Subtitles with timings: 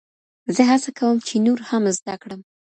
[0.55, 2.41] زه هڅه کوم چې نور هم زده کړم.